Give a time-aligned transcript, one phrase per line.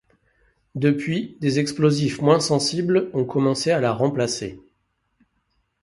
[0.73, 4.59] Depuis des explosifs moins sensibles ont commencé à la remplacer.